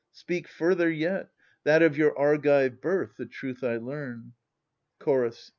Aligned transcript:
Speak 0.13 0.47
further 0.47 0.89
yet, 0.89 1.29
That 1.63 1.83
of 1.83 1.95
your 1.95 2.17
Argive 2.17 2.81
birth 2.81 3.17
the 3.17 3.27
truth 3.27 3.63
I 3.63 3.77
learn. 3.77 4.33
Chorus. 4.97 5.49